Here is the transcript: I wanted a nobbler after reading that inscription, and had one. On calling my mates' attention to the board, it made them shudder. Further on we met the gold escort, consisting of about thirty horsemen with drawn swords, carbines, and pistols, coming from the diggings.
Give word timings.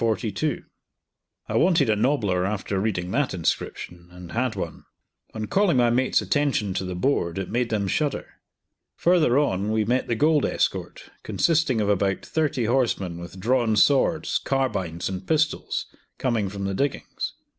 I 1.47 1.55
wanted 1.57 1.87
a 1.87 1.95
nobbler 1.95 2.43
after 2.43 2.79
reading 2.79 3.11
that 3.11 3.35
inscription, 3.35 4.07
and 4.09 4.31
had 4.31 4.55
one. 4.55 4.85
On 5.35 5.45
calling 5.45 5.77
my 5.77 5.91
mates' 5.91 6.23
attention 6.23 6.73
to 6.73 6.83
the 6.85 6.95
board, 6.95 7.37
it 7.37 7.51
made 7.51 7.69
them 7.69 7.87
shudder. 7.87 8.25
Further 8.95 9.37
on 9.37 9.71
we 9.71 9.85
met 9.85 10.07
the 10.07 10.15
gold 10.15 10.43
escort, 10.43 11.11
consisting 11.21 11.79
of 11.81 11.87
about 11.89 12.25
thirty 12.25 12.65
horsemen 12.65 13.19
with 13.19 13.39
drawn 13.39 13.75
swords, 13.75 14.39
carbines, 14.39 15.07
and 15.07 15.27
pistols, 15.27 15.85
coming 16.17 16.49
from 16.49 16.65
the 16.65 16.73
diggings. 16.73 17.33